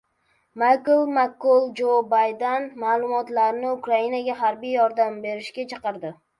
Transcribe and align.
Maykl 0.61 1.03
Makkol 1.17 1.67
Jo 1.81 1.99
Bayden 2.15 2.67
ma’muriyatini 2.85 3.71
Ukrainaga 3.77 4.41
harbiy 4.43 4.77
yordam 4.81 5.25
berishga 5.31 5.71
chaqirdi 5.77 6.17